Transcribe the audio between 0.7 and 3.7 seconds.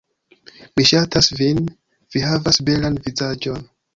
Mi ŝatas vin, vi havas belan vizaĝon.